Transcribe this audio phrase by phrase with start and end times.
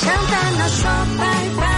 [0.00, 0.82] 向烦恼说
[1.18, 1.22] 拜
[1.60, 1.71] 拜，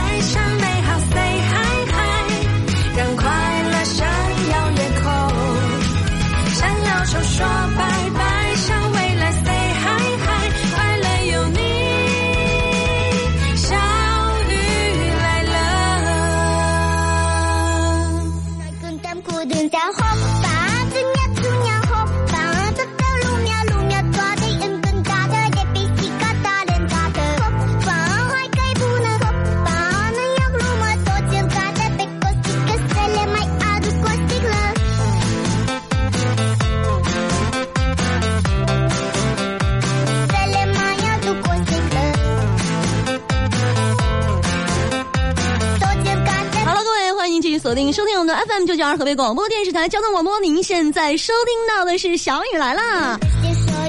[48.46, 50.38] FM 九九二河北广播电视台交通广播。
[50.38, 53.18] 您现在收听到的是小雨来啦，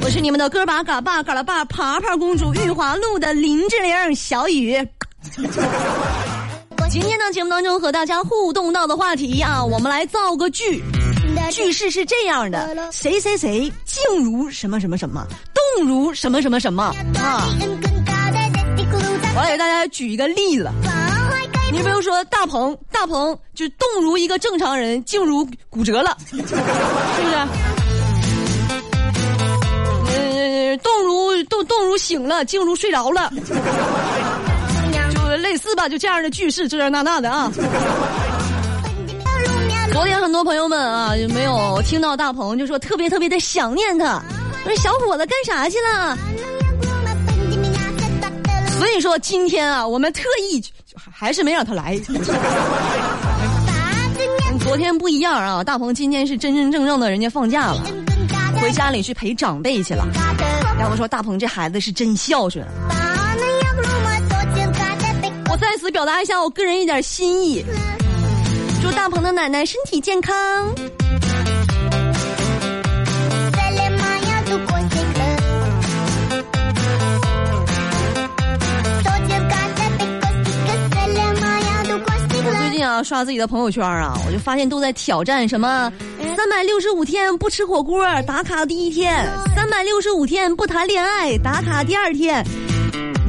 [0.02, 4.78] 我是你们的哥把嘎巴嘎拉巴爬爬公主玉华路的林志玲小雨。
[6.90, 10.82] 今天呢，节目当中和大家互动到的话题啊，我们来造个句。
[11.52, 15.28] 句式是这样的：谁谁谁静如什么什么什么，
[15.78, 16.84] 动如什么什么什么
[17.16, 17.50] 啊。
[19.36, 20.72] 我来给大家举一个例子。
[21.76, 26.56] 你比如说大鹏，大鹏就动如一个正常人，静如骨折了，是不是？
[30.08, 33.30] 呃，动如动动如醒了，静如睡着了，
[35.14, 37.52] 就类似吧，就这样的句式，这这那那的啊。
[39.92, 44.24] 昨天很多朋友们啊，没有听到大鹏，就说特别特别的想念他，
[44.64, 46.18] 说小伙子干啥去了？
[48.80, 50.64] 所以说今天啊，我们特意
[51.18, 51.98] 还是没让他来。
[52.08, 52.22] 跟
[54.60, 57.82] 昨天不一样啊，大鹏今天是真真正正的人家放假了，
[58.62, 60.06] 回家里去陪长辈去了。
[60.80, 62.66] 要不说大鹏这孩子是真孝顺。
[65.50, 67.64] 我在此表达一下我个人一点心意，
[68.84, 70.36] 祝大鹏的奶奶身体健康。
[82.86, 85.92] 啊刷自己的朋友圈啊，我就发现都在挑战什么
[86.38, 92.46] 三百六十五天不吃火锅打卡第一天，三百六十五天不谈恋爱打卡第二天。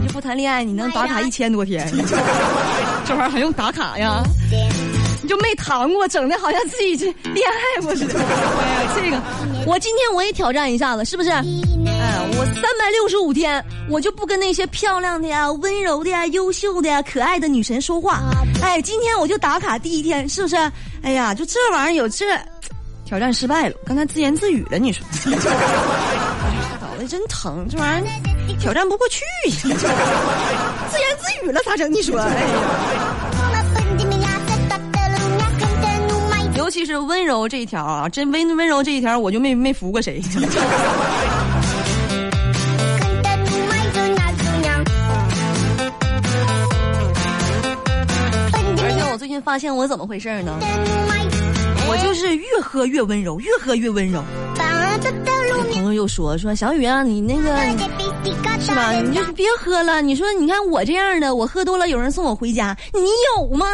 [0.00, 1.86] 你这不谈恋爱，你能打卡一千多天？
[3.06, 4.22] 这玩意儿还用打卡呀？
[5.22, 8.18] 你就没谈过，整的好像自己这恋爱过似的。
[8.18, 9.20] 哎呀，这个
[9.66, 11.30] 我今天我也挑战一下子，是不是？
[11.98, 18.22] 哎，我三百六十五天，我就不跟那些漂亮的呀、温柔的呀、优秀的呀、可爱的女神说话。
[18.62, 20.56] 哎，今天我就打卡第一天，是不是？
[21.02, 22.26] 哎呀，就这玩意儿有这
[23.04, 25.06] 挑战失败了，刚才自言自语了，你说？
[26.80, 29.78] 脑袋真疼，这玩意儿挑战不过去，自言
[31.18, 31.92] 自语了咋整？
[31.92, 32.18] 你说？
[32.20, 32.46] 哎呀。
[36.56, 40.20] 尤其是温柔这一条啊，真温温柔这一条，我就没没服过谁。
[49.36, 50.58] 近发现我怎么回事呢？
[51.88, 54.24] 我就是越喝越温柔，越喝越温柔。
[55.72, 57.54] 朋友又说说小雨啊，你那个
[58.58, 58.92] 是吧？
[58.92, 60.00] 你就别喝了。
[60.00, 63.02] 你说你看我这样的，我喝多了有人送我回家，你
[63.36, 63.66] 有吗？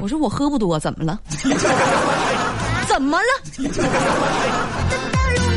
[0.00, 1.20] 我说我喝不多，怎么了？
[2.88, 3.24] 怎么了？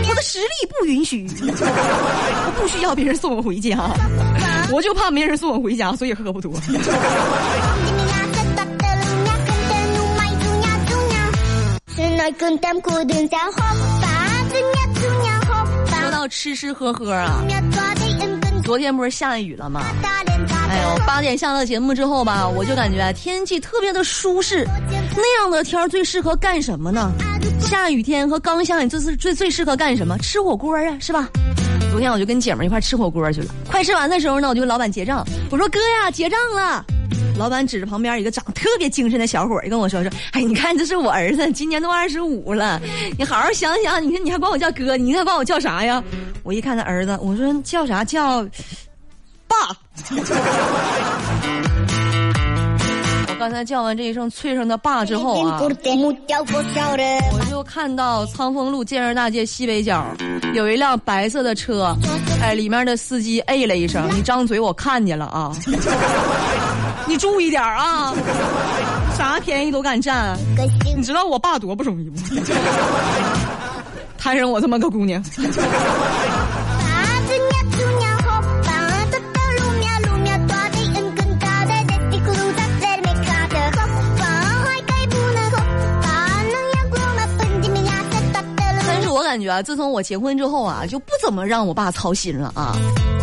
[0.10, 0.46] 我的实力
[0.78, 3.78] 不允许，我不需要别人送我回家，
[4.70, 6.52] 我就怕没人送我回家，所以喝不多。
[16.00, 17.44] 说到吃吃喝喝啊，
[18.64, 19.82] 昨天不是下雨了吗？
[20.70, 24.64] 哎呦，八点下了节目之后吧，我就感觉天气特别的舒适。
[25.16, 27.12] 那样的天最适合干什么呢？
[27.60, 30.16] 下雨天和刚下雨最最最最适合干什么？
[30.20, 31.28] 吃火锅啊，是吧？
[31.90, 33.48] 昨天我就跟姐们一块吃火锅去了。
[33.70, 35.26] 快吃完的时候呢，我就跟老板结账。
[35.50, 36.86] 我说哥呀，结账了。
[37.42, 42.80] 老板指着旁边一个长得特别精神的小伙儿跟我说说：“哎，你看这是我儿子，今年都二十五了，
[43.18, 46.04] 你好好想想，你看你还管我叫哥，你应该管我叫啥呀？”
[46.44, 48.48] 我一看他儿子，我说叫啥叫
[49.48, 49.76] 爸。
[53.42, 55.68] 我刚才叫完这一声脆声的爸之后啊，我
[57.50, 60.06] 就看到苍丰路建设大街西北角
[60.54, 61.98] 有一辆白色的车，
[62.40, 65.52] 哎，里面的司机哎了一声，你张嘴我看见了啊。
[67.08, 68.14] 你注意点啊！
[69.18, 70.38] 啥便宜都敢占，
[70.96, 72.18] 你知道我爸多不容易吗？
[74.20, 75.20] 摊上我这么个姑娘。
[89.32, 92.76] 感觉啊，自从我结婚之后啊，就不怎么让我爸操心了啊，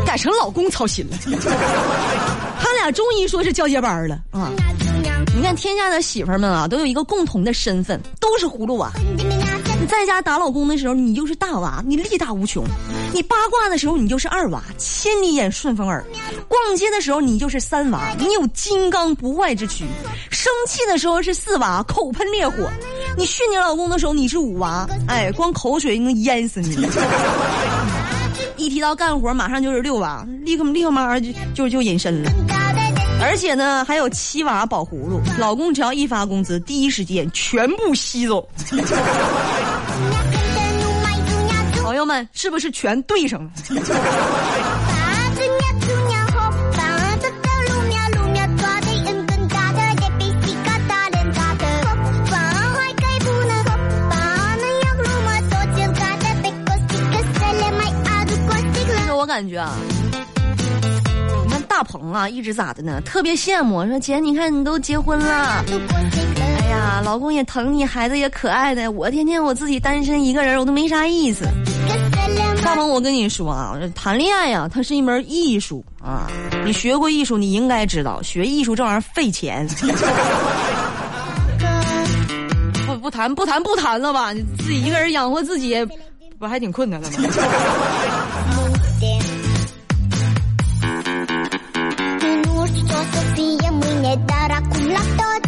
[0.07, 1.19] 改成老公操心了。
[2.59, 4.51] 他俩终于说是交接班了啊！
[5.37, 8.91] 你看天下的媳妇儿们啊，都有一个共同的身份，都是葫芦娃。
[9.89, 12.63] 在家打老公的时候，你就是大娃，你力大无穷；
[13.13, 16.05] 你八卦的时候，你就是二娃，千里眼顺风耳；
[16.47, 19.87] 逛街的时候，你就是三娃，你有金刚不坏之躯；
[20.31, 22.69] 生气的时候是四娃，口喷烈火；
[23.17, 26.77] 你训你老公的时候，你是五娃，哎，光口水能淹死你。
[28.57, 32.31] 一提到干活，马上就是六娃，立刻立刻马上就就就隐身了。
[33.21, 38.49] 而且呢，还有七娃保葫芦，老公只要一发工资，第一时间全部吸走。
[42.09, 43.51] 们是不是全对上了？
[59.15, 59.75] 我感觉啊，
[61.45, 63.01] 你们大鹏啊一直咋的呢？
[63.05, 65.63] 特别羡慕，说姐，你看你都结婚了。
[66.63, 71.45] 哎呀，老公也疼你，孩子也可爱的，我天天我自己单身一个人，我都没啥意思。
[72.69, 76.27] 大鹏，我跟你说啊，谈恋爱呀、它是一门艺术啊。
[76.67, 79.67] 你学过艺术，你应该知道，学艺术这玩意儿费钱。
[82.87, 85.75] 不不谈不谈不谈了吧，你自己一个人养活自己，
[86.39, 87.17] 不还挺困难的吗？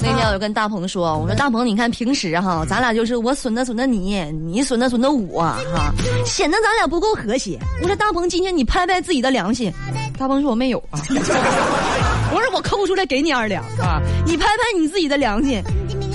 [0.00, 5.92] 那天我就跟大鹏说，我说大鹏，你看平时哈，咱俩就是我损的损的你，你损的损的我哈，
[6.24, 7.58] 显得咱俩不够和谐。
[7.82, 9.70] 我说大鹏，今天你拍拍自己的良心。
[10.18, 10.98] 大鹏说我没有啊。
[12.32, 15.62] 我说我抠出来给你二两啊，你拍拍你自己的良心，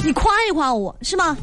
[0.04, 1.38] 你夸一夸我是吗？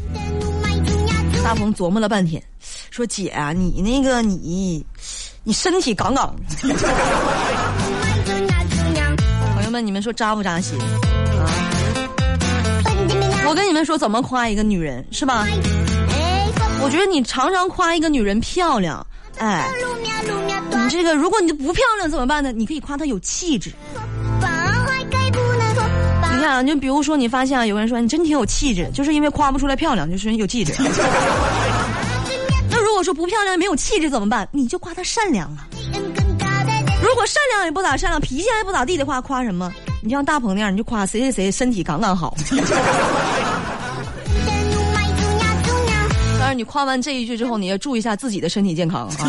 [1.44, 2.42] 大鹏琢磨了半天，
[2.90, 4.84] 说姐啊，你那个你，
[5.44, 6.42] 你身体杠杠的。
[9.54, 10.76] 朋友们，你们说扎不扎心？
[13.50, 15.44] 我跟你们说，怎么夸一个女人是吧？
[16.80, 19.04] 我觉得你常常夸一个女人漂亮，
[19.38, 19.68] 哎，
[20.70, 22.52] 你这个如果你不漂亮怎么办呢？
[22.52, 23.72] 你可以夸她有气质。
[26.32, 30.72] 你看啊，就比如说你发现啊，有人说你真挺有气质，就是因为夸不出来漂亮，就是有气质。
[32.70, 34.48] 那如果说不漂亮没有气质怎么办？
[34.52, 35.66] 你就夸她善良啊。
[37.02, 39.72] 如果善良也不咋善良，脾气还不咋地的话，夸什么？
[40.02, 42.34] 你就像大鹏那样，你就夸谁谁谁身体杠杠好。
[46.60, 49.14] 你夸完这一句之后，你要注意一下自己的身体健康啊。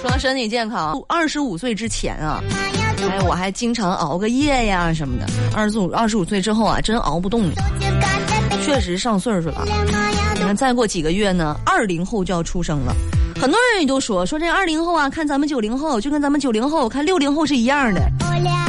[0.00, 2.42] 说到身体健康，二十五岁之前啊，
[3.10, 5.26] 哎，我还经常熬个夜呀什么的。
[5.54, 7.54] 二十五二十五岁之后啊，真熬不动了，
[8.62, 9.66] 确实上岁数了。
[10.54, 12.94] 再过几个月呢，二零后就要出生了。
[13.40, 18.00] 很多人也都说说这二零后啊，看咱们九零后就跟咱们九零后看六零后是一样的。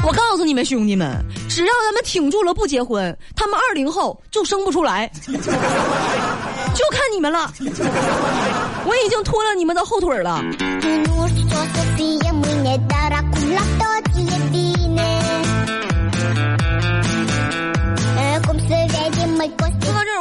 [0.06, 5.34] 我告诉你们兄弟们，只要咱们挺住了不结婚，他们二零后就生不出来，就
[6.92, 7.52] 看你们了。
[8.86, 10.42] 我已经拖了你们的后腿了。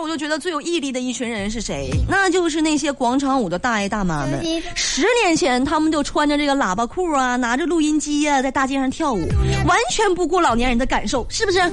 [0.01, 1.91] 我就觉得最有毅力的一群人是谁？
[2.09, 4.45] 那就是那些广场舞的大爷大妈们。
[4.75, 9.27] 十年前，他们就穿着这个喇叭裤啊，拿着录音机呀、在大街上跳舞，
[9.67, 11.59] 完全不顾老年人的感受，是不是？
[11.59, 11.71] 三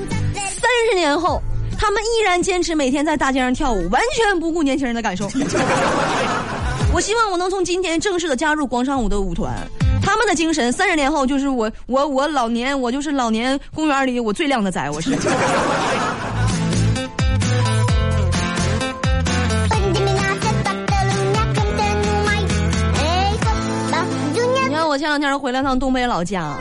[0.90, 1.42] 十年后，
[1.78, 5.30] 他们依然坚持每天在大街上跳舞，完全不顾年轻人的感受。
[6.94, 9.52] 我希望我能从今天正式的加入广场舞的舞团。
[10.02, 15.12] 他们的精神，三十年后就是我，我，我老年，我就是老年公园里我最靓的仔，我是。
[25.14, 26.58] 两天回来趟东北老家啊，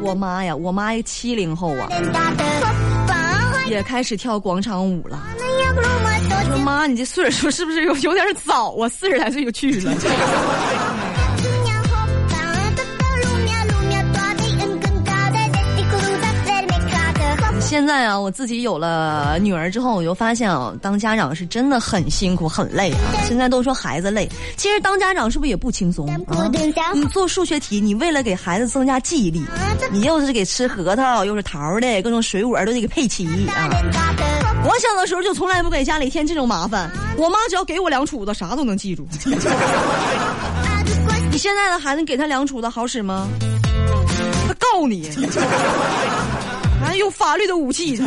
[0.00, 1.88] 我妈呀，我妈七零后啊，
[3.68, 5.20] 也开始跳广场舞了。
[5.36, 8.88] 我说妈，你这岁数是不是有有点早啊？
[8.88, 9.92] 四十来岁就去了。
[17.74, 23.00] 现在啊，我自己有了女儿之后，我就发现啊，当家长是真的很辛苦、很累啊。
[23.26, 26.48] 现在都说孩子累，其实当家长是不是也不轻松啊？
[26.94, 29.44] 你做数学题，你为了给孩子增加记忆力，
[29.90, 33.68] 你又是给吃核桃，又是桃的，各种水果都得给配齐啊。
[34.64, 36.88] 我小的时候就从来不给家里添这种麻烦，
[37.18, 39.04] 我妈只要给我两杵子，啥都能记住。
[41.28, 43.26] 你现在的孩子，你给他两杵子好使吗？
[44.46, 45.10] 他告你，
[46.84, 47.96] 还用法律的武器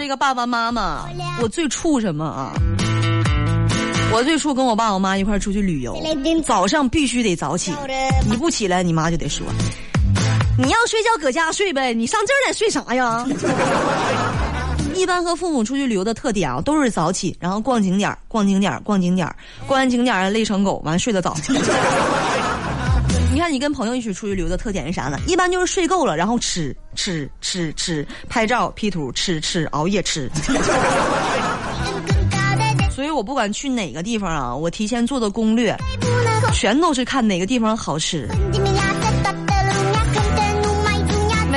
[0.00, 1.06] 这个爸爸妈妈，
[1.40, 2.52] 我最怵什么啊？
[4.12, 5.96] 我最初跟我爸我妈一块出去旅游，
[6.44, 7.72] 早上必须得早起，
[8.28, 9.46] 你不起来，你妈就得说
[10.62, 13.26] ：“你要睡觉搁家睡呗，你上这儿来睡啥呀？”
[14.94, 19.26] 一般和父母出去旅游的特点啊，都是早起，然后逛景点逛景点逛景点
[19.66, 21.34] 逛完景点累成狗，完睡得早。
[23.32, 25.16] 你看，你跟朋友一起出去旅游的特点是啥呢？
[25.26, 30.28] 一般就是睡够了，然后吃吃吃吃，拍照 P 图，吃吃熬夜吃。
[32.90, 35.74] 所以我不管去哪个地方啊，我提前做的攻略，
[36.52, 38.28] 全都是看哪个地方好吃，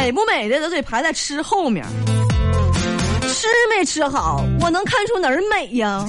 [0.04, 1.86] 美不美的都得排在吃后面。
[3.26, 6.06] 吃没吃好，我能看出哪儿美呀？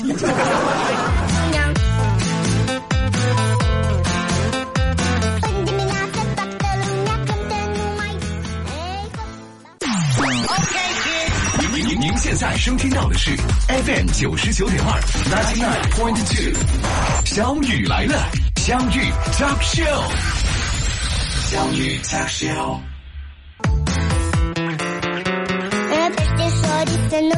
[11.61, 13.31] 您您您现在收听到的是
[13.69, 16.53] FM 九十九点二，ninety nine point two，
[17.25, 20.03] 小雨来了，相遇 talk show，
[21.49, 22.81] 相遇 talk show。
[27.15, 27.31] 欢迎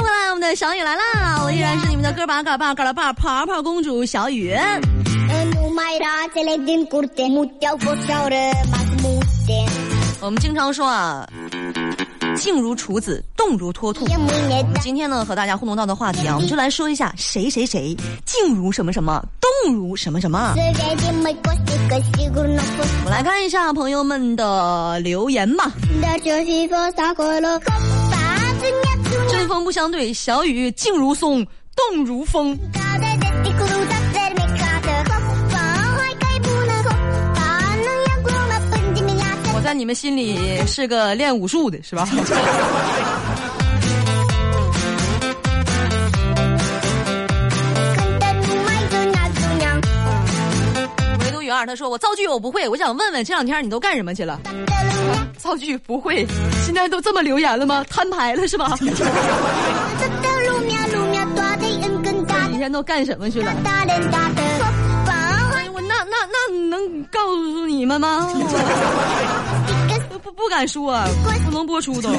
[0.00, 1.42] 回来，我们的小雨来啦！
[1.42, 4.56] 我依然是你们的哥把嘎巴嘎拉巴泡泡公主小雨。
[10.20, 11.28] 我们经常说啊，
[12.36, 14.06] 静如处子，动如脱兔。
[14.80, 19.20] 今天呢，和大家互动到的话题啊，我们就来说一下谁谁谁静如什么什么，
[19.64, 20.54] 动如什么什么。
[20.54, 20.62] 我
[23.02, 25.72] 们来看一下朋友们的留言吧。
[29.28, 31.46] 针锋不相对，小雨静如松，
[31.76, 32.58] 动如风。
[39.52, 42.08] 我在你们心里是个练武术的，是吧？
[51.66, 54.40] 他说我造句我不会，我想问问这两天你都干什么去了？
[55.38, 56.26] 造句不会，
[56.64, 57.84] 现在都这么留言了吗？
[57.88, 58.76] 摊牌了是吧？
[58.80, 58.86] 这
[62.50, 63.52] 几天都干什么去了？
[65.72, 68.28] 我那那那能告诉你们吗？
[70.12, 71.02] 不不不敢说，
[71.46, 72.10] 不能播出都。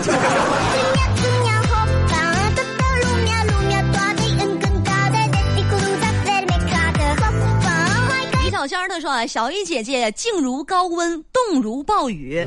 [8.62, 12.46] 小仙儿他说啊，小雨姐姐静如高温，动如暴雨。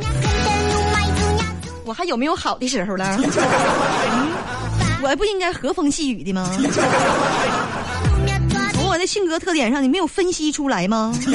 [1.85, 3.19] 我还有没有好的时候了？
[5.03, 6.49] 我还不应该和风细雨的吗？
[8.75, 11.13] 从我的性格特点上，你没有分析出来吗？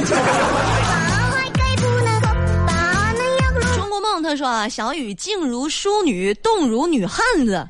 [3.76, 7.68] 中国梦他说啊，小雨静如淑女，动如女汉子。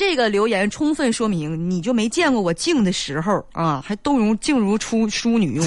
[0.00, 5.66] 这个留言充分说明，你就没见过我静的时候啊，还动容静如出淑女我。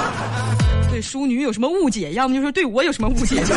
[0.90, 2.10] 对淑女有什么误解？
[2.12, 3.44] 要么就是对我有什么误解？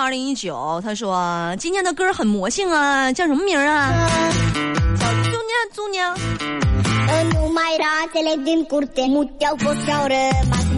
[0.00, 4.08] 二零一九，他说今天的歌很魔性啊，叫什么名啊？
[4.98, 6.16] 小猪娘，猪娘。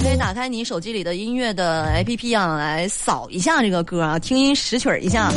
[0.03, 5.31] 可以打开你手机里的音乐的 APP 啊，来扫一下这个歌啊，听音识曲一下。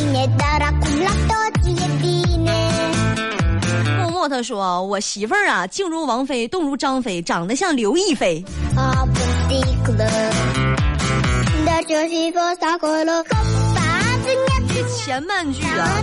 [4.00, 8.44] 默默他说：“我媳妇儿啊，静如王菲，动如张飞，长得像刘亦菲。”
[15.06, 16.02] 前半句啊，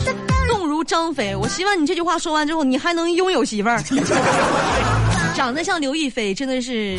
[0.48, 1.34] 动如张飞。
[1.34, 3.82] 我希望你这句话说完之后，你还能拥有媳妇儿。
[5.40, 6.98] 长得像刘亦菲，真的是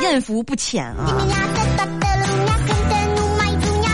[0.00, 1.26] 艳福不浅啊！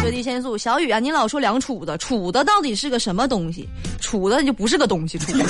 [0.02, 3.66] 绝地仙素，小雨啊，你老说两杵子，杵子到底是个什么东西？
[3.98, 5.32] 杵的就不是个东西，楚。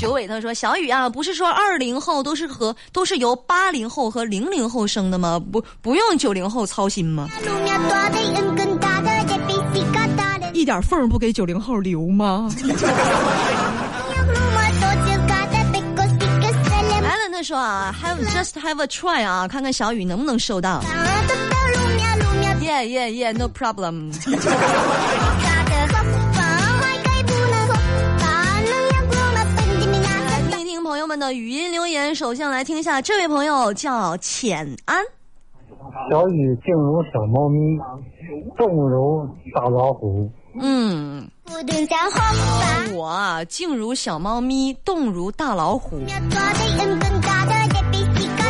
[0.00, 0.26] 九尾。
[0.26, 5.38] 他说小雨啊，不是说二零后都是和都是由八零后和零零后生的吗？
[5.52, 7.28] 不不用九零后操心吗？
[10.62, 12.48] 一点缝不给九零后留吗？
[17.02, 20.80] 来了，他说啊，Have just have a try 啊，看看小雨能不能收到。
[22.60, 24.12] Yeah yeah yeah，no problem。
[30.48, 35.04] 听一听朋友们的语音留言，首先来听一下，这位朋友叫浅安。
[36.08, 37.76] 小雨静如小猫咪，
[38.56, 40.30] 动如大老虎。
[40.54, 41.28] 嗯，
[42.94, 46.00] 我啊，静如小猫咪，动如大老虎。
[46.04, 46.04] 我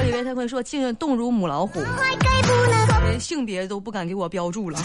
[0.08, 1.80] 以为他会说静动如母老虎，
[3.04, 4.78] 连性别都不敢给我标注了，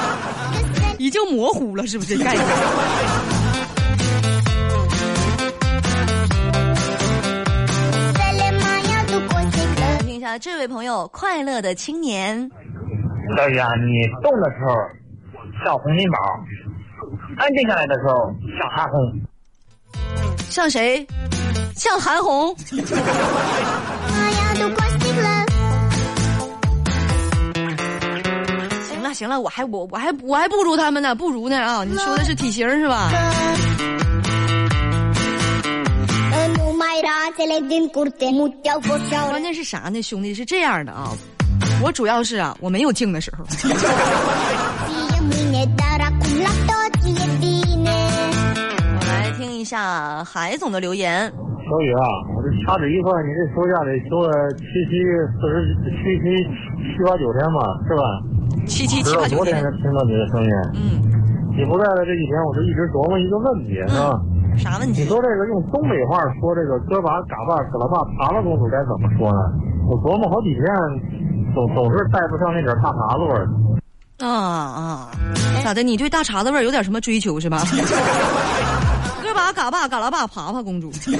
[0.98, 2.16] 已经模糊了，是不是？
[2.18, 2.34] 看
[10.06, 12.50] 一下这位朋友，快乐的青年。
[13.38, 14.74] 哎呀，你动的时候。
[15.64, 16.18] 像洪金宝，
[17.36, 19.20] 安静下来的时候像韩红。
[20.48, 21.06] 像谁？
[21.74, 22.56] 像韩红。
[28.88, 31.84] 行了行了，我还我我还我还不如他们呢，不如呢啊！
[31.84, 33.10] 你说的是体型是吧
[39.28, 40.34] 关键是啥呢，兄弟？
[40.34, 41.12] 是这样的啊，
[41.82, 43.44] 我主要是啊，我没有静的时候。
[49.70, 51.30] 下海总的留言。
[51.30, 52.02] 小雨啊，
[52.34, 54.98] 我这掐指一算，你这休假得休了七七
[55.38, 55.62] 四十
[55.94, 56.42] 七七
[56.90, 58.02] 七八九天吧，是吧？
[58.66, 60.50] 七七七八九天到昨天才，听到你的声音。
[60.74, 64.18] 嗯，你不在的这几天，我就一直琢磨一个问题，是吧？
[64.58, 65.02] 啥问题？
[65.02, 69.38] 你说这个用东北话说这个哥把嘎巴葛拉巴爬了公主该怎么说呢？
[69.86, 70.66] 我琢磨好几天，
[71.54, 73.46] 总总是带不上那点大碴子味儿。
[74.18, 75.08] 啊啊，
[75.62, 75.80] 咋的？
[75.84, 77.62] 你对大碴子味儿有点什么追求是吧？
[79.30, 81.14] 哥把嘎巴嘎拉巴爬爬公主翻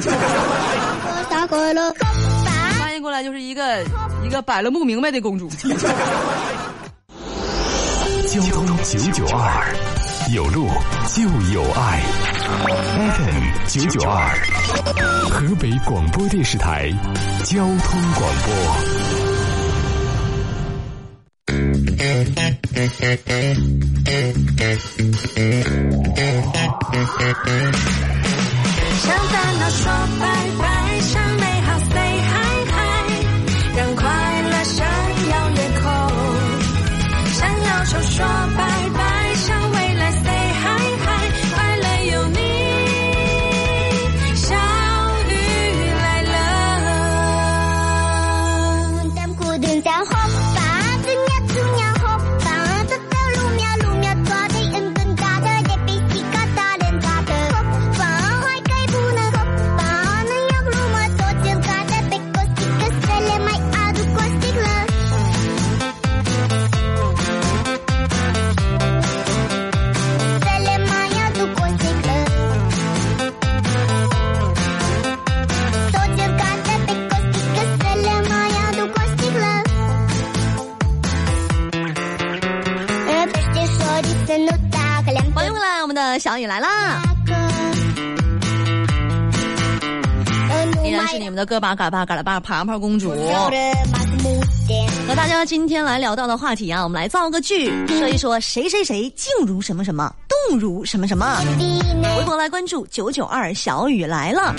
[2.96, 3.85] 译过来就是一个
[4.25, 5.49] 一个摆了不明白的公主。
[5.49, 5.68] 交
[8.53, 9.73] 通九九二，
[10.35, 10.66] 有路
[11.14, 11.23] 就
[11.55, 12.03] 有爱。
[13.12, 14.37] FM 九九二，
[15.31, 16.90] 河北广播电视台
[17.44, 18.53] 交通广播。
[29.03, 30.25] 向烦恼说拜
[30.59, 31.49] 拜，向
[91.40, 93.14] 的哥把嘎巴嘎拉巴爬爬公主。
[95.09, 101.40] 和大家今天来聊到的话题啊，我们来造个句，说一说谁谁谁静如什么什么，动如什么什么。
[102.18, 104.55] 微博来关注九九二小雨来了，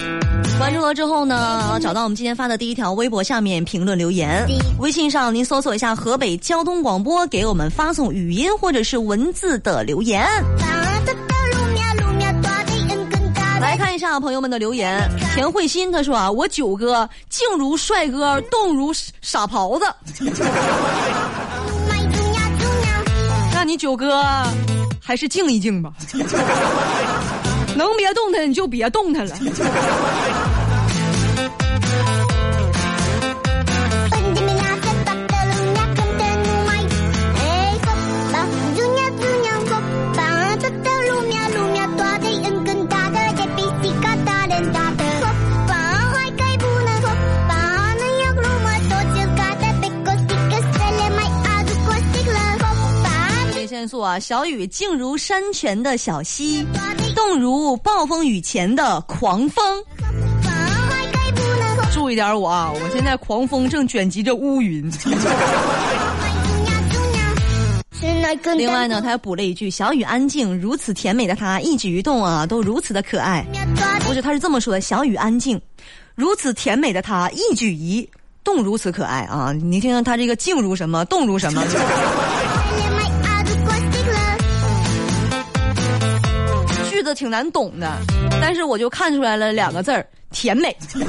[0.58, 4.44] 关注了之后呢，找到我们今天发的第一条微博下面评论留言。
[4.80, 10.26] 微信上您搜索一下河北交通广播，给我们发送语音或者是文字的留言。
[13.72, 15.10] 来看一下朋友们的留言。
[15.34, 19.86] 田慧欣他说啊，我九哥静如帅哥，动如傻狍子。
[23.54, 24.26] 那你九哥
[25.02, 25.94] 还是静一静吧，
[27.74, 29.34] 能别动弹你就别动弹了。
[53.82, 56.64] 微线素啊，小雨静如山泉的小溪，
[57.16, 59.84] 动如暴风雨前的狂风。
[61.92, 62.72] 注意点我啊！
[62.72, 64.88] 我现在狂风正卷集着乌云。
[68.56, 73.44] 另外呢，他还补了一句：“小雨安静，如此甜美的她，一举一动啊，都如此的可爱。”
[74.06, 75.60] 不是，他是这么说的：“小雨安静，
[76.14, 78.08] 如此甜美的她，一举一
[78.44, 81.64] 动如此可爱啊！”你听听他这个静如什么，动如什么。
[87.02, 87.98] 句子挺难懂的，
[88.40, 90.78] 但是我就看出来了两个字儿：甜美。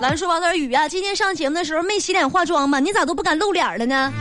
[0.00, 2.78] 咱说王点雨啊，今天上节目的时候没洗脸化妆吗？
[2.78, 4.12] 你咋都不敢露脸了呢？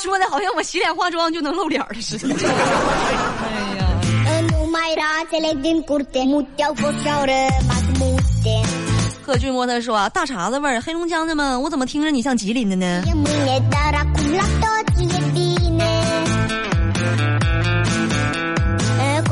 [0.00, 2.28] 说的好像我洗脸化妆就能露脸了似的。
[2.38, 3.84] 哎呀！
[9.26, 11.58] 贺俊波他说啊，大碴子味儿，黑龙江的吗？
[11.58, 13.02] 我怎么听着你像吉林的呢？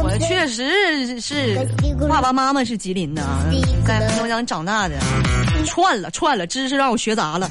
[0.02, 1.64] 我确实是
[2.08, 3.38] 爸爸妈妈是吉林的啊，
[3.86, 4.98] 在黑龙江长大的，
[5.64, 7.48] 串了串了，知识让我学杂了。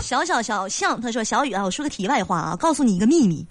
[0.00, 3.46] 小小小象，他说小雨啊，我说个题外话啊，告诉你一个秘密。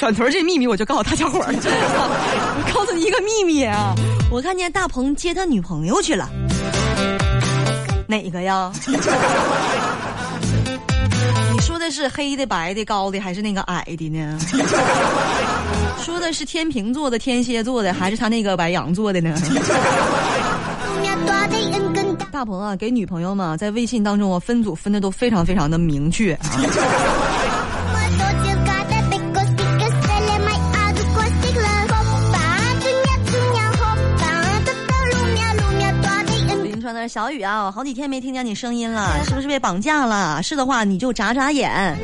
[0.00, 1.40] 转头这秘密我就告诉大家伙。
[1.44, 3.94] 我告诉你一个秘密啊，
[4.30, 6.26] 我看见大鹏接他女朋友去了。
[8.06, 8.72] 哪个呀？
[11.52, 14.38] 你说的是黑的、白的、高的，还是那个矮的呢？
[16.02, 19.38] 说的是天平座的、天蝎座的，还是他那个白羊座的呢？
[22.32, 26.56] 大鹏啊，给女朋友嘛，在微信当中啊，分组分的都非常非常的明确啊。
[37.08, 40.42] 小雨啊，我好几天没听见你声音了， 是不是被绑架了？
[40.42, 41.96] 是的话，你就眨眨眼。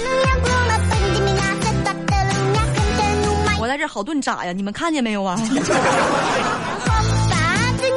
[3.59, 5.37] 我在这好顿眨呀，你们看见没有啊？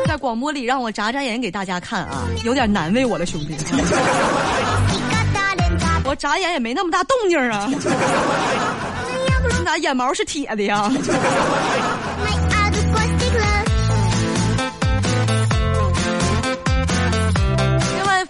[0.07, 3.55] 在广播里让我眨眨眼给大家看啊，有点难为我了，兄弟。
[6.05, 7.69] 我眨眼也没那么大动静啊。
[9.57, 10.91] 你咋眼毛是铁的呀？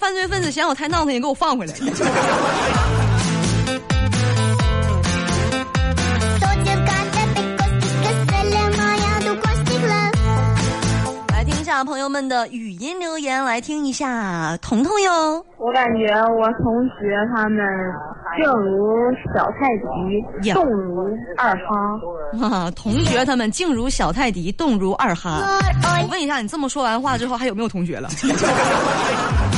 [0.10, 1.80] 犯罪分子嫌我太闹腾，也给我放回来了。
[11.86, 15.46] 朋友们的语音留言来听一下，彤彤哟。
[15.58, 17.60] 我感觉我同学他们
[18.36, 19.70] 静如小泰
[20.42, 22.72] 迪，动如二哈。
[22.76, 25.40] 同学他们静如小泰迪，动如二哈。
[26.02, 28.10] 我问一下，你这么说完话之后，还有没有同学了？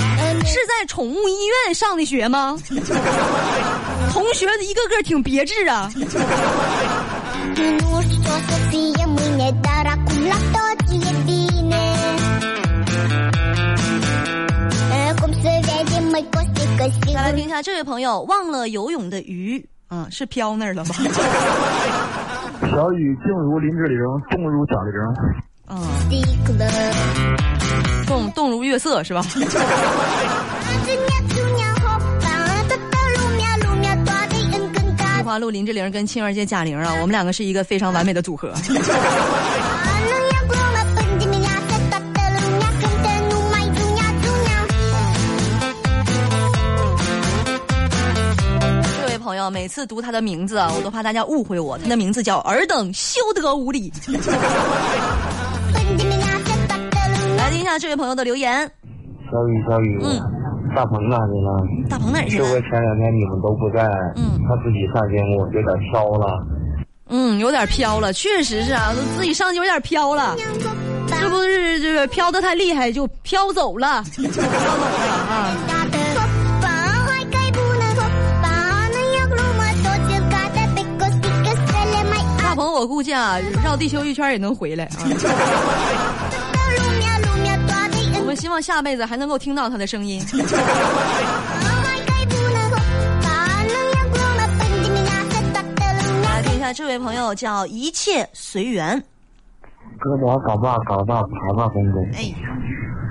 [0.52, 2.58] 是在宠物医院上的学吗？
[4.12, 5.90] 同学一个个挺别致啊。
[17.14, 20.94] 再来听一下，这位朋友忘了游泳的鱼，啊，是飘那儿了吗？
[22.62, 23.98] 小雨静如林志玲，
[24.30, 24.92] 动如贾玲。
[25.68, 25.80] 啊，
[28.12, 29.26] 动动如月色是吧？
[35.18, 38.52] 玉花路林志玲跟青儿街贾玲啊，我们两个是一个非常完美的组合。
[49.00, 51.78] 这位朋友，每次读他的名字啊，我都怕大家误会我。
[51.78, 53.90] 他的名字叫尔等休得无礼。
[57.52, 58.60] 来听一下这位朋友的留言。
[59.30, 60.22] 小雨，小雨，嗯，
[60.74, 61.62] 大鹏哪去了？
[61.90, 62.46] 大鹏哪去了？
[62.48, 63.84] 就前两天你们都不在，
[64.16, 66.48] 嗯，他自己上节目有点飘了。
[67.10, 70.34] 嗯，有点飘了，确实是啊，自己上去有点飘了，
[71.10, 74.02] 是不是这个飘的太厉害就飘走了？
[74.04, 75.52] 飘走了啊。
[82.64, 84.90] 我估计啊，绕地球一圈也能回来啊！
[88.32, 90.24] 我们希望下辈子还能够听到他的声音。
[96.24, 98.98] 来听一下，这位朋友叫一切随缘。
[100.00, 102.34] 胳膊搞把搞把爬把风中，哎，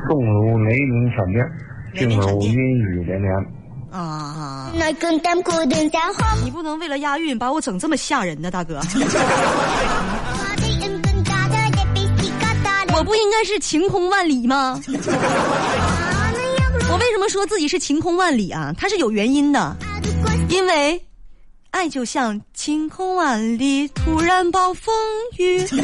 [0.09, 1.47] 动如雷鸣闪电，
[1.95, 3.31] 静如阴雨连绵。
[3.93, 4.73] 啊！
[6.43, 8.81] 你不能为了押韵把我整这么吓人呢，大哥。
[13.01, 14.79] 我不应该是晴空万里吗？
[16.93, 18.75] 我为什么说自己是晴空万里啊？
[18.77, 19.75] 它是有原因的，
[20.51, 21.03] 因为
[21.71, 24.95] 爱就像晴空万里，突然暴风
[25.39, 25.67] 雨。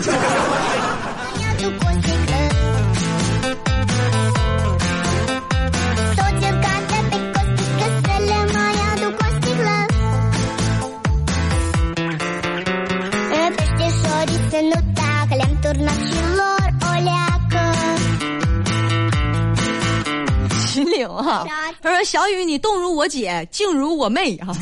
[21.83, 24.53] 他说：“小雨，你动如我姐，静如我妹哈。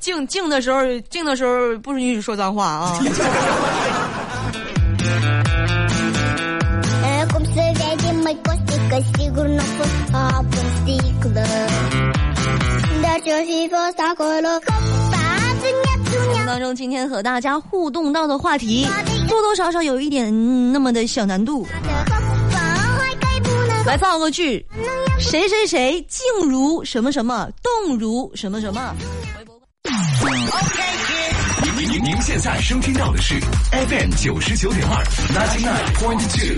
[0.00, 2.98] 静静的时候，静的时候不允许说脏话啊。”
[16.44, 18.86] 当中，今天和大家互动到的话题，
[19.28, 20.30] 多多少少有一点
[20.72, 21.66] 那么的小难度。
[23.84, 24.64] 来造个句，
[25.18, 28.94] 谁谁谁静如什么什么，动如什么什么。
[31.76, 33.34] 您您您现在收听到的是
[33.72, 36.56] FM 九十九点二，ninety nine point two，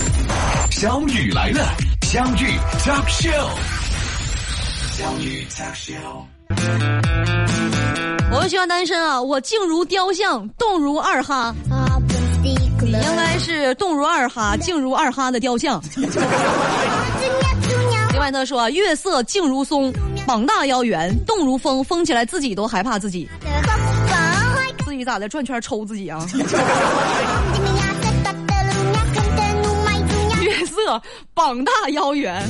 [0.71, 3.49] 小雨来了，相遇 talk show，
[4.97, 6.25] 相遇 talk show。
[8.31, 11.55] 我喜欢单身啊，我静如雕像，动如二哈。
[12.43, 15.83] 你应该是动如二哈，静如二哈的雕像。
[18.25, 19.93] 另外他说，月色静如松，
[20.27, 23.29] 膀大腰圆，动如风，风起来自己都害怕自己。
[24.87, 25.29] 自己咋的？
[25.29, 26.27] 转圈抽自己啊？
[30.41, 31.03] 月色
[31.35, 32.43] 膀大腰圆，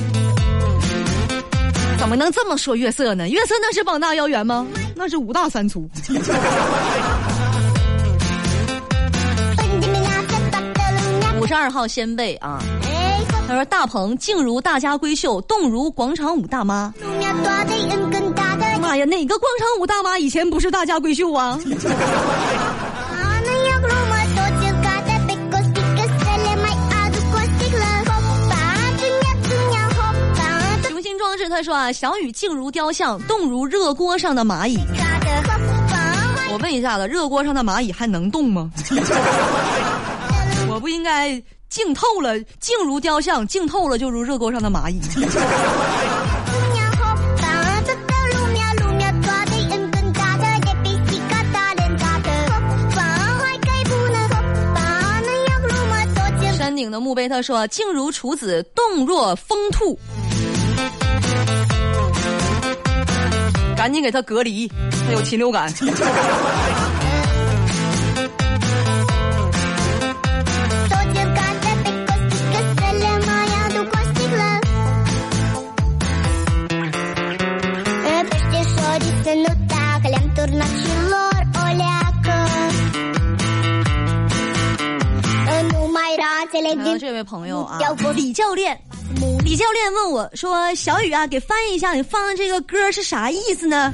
[1.98, 3.28] 怎么能这么说月色呢？
[3.28, 4.64] 月色那是膀大腰圆吗？
[4.94, 5.90] 那是五大三粗。
[11.40, 12.62] 五十二号先辈啊，
[13.46, 16.92] 他说：“大鹏静如大家闺秀，动如广场舞大妈。”
[18.80, 21.58] 妈呀，哪个广场舞大妈以前不是大家闺秀啊？
[30.88, 34.78] 雄心壮志，他说啊，小雨静如雕像，动如热锅上的蚂蚁。
[36.50, 38.70] 我问一下子，热锅上的蚂蚁还能动吗？
[40.68, 41.42] 我不应该
[41.74, 45.00] 静透了，静如雕像，静透了就如热锅上的蚂蚁。
[56.56, 59.98] 山顶的墓碑他说：“静如处子，动若疯兔。”
[63.76, 65.68] 赶紧给他隔离，他有禽流感。
[86.98, 87.78] 这位朋友啊，
[88.14, 88.78] 李教练，
[89.44, 93.92] 李教练问我说：“小雨啊，给翻译一下，你放的这个歌是啥意思呢？”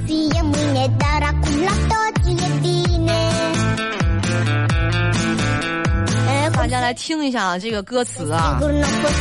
[6.53, 8.59] 大家来听一下这个歌词啊，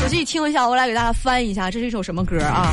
[0.02, 2.70] 仔细听一下，我来给大家翻译一下，这是一首什么歌啊？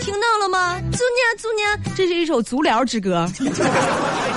[0.00, 0.80] 听到了吗？
[0.92, 3.26] 足娘足娘，这是一首足疗之歌。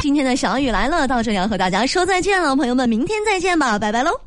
[0.00, 4.20] 今天的小雨来了，到这里要和大家说再见了，朋友们，明天再见吧，拜拜喽。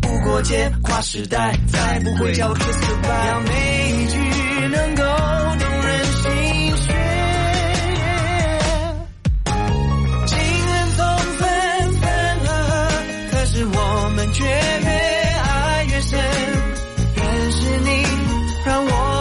[0.00, 4.18] 不过节跨时代再不会叫 kiss goodbye 让每一句
[4.68, 5.02] 能够
[5.58, 6.94] 动人心弦。
[10.26, 11.06] 情人总
[11.38, 12.88] 分分合合
[13.30, 16.18] 可是我们却越爱越深。
[17.16, 18.02] 认识你
[18.64, 19.15] 让我